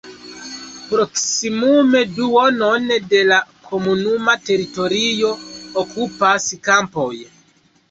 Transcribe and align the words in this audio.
Proksimume 0.91 2.01
duonon 2.15 2.87
de 3.13 3.21
la 3.33 3.39
komunuma 3.69 4.37
teritorio 4.49 5.33
okupas 5.85 6.51
kampoj. 6.71 7.09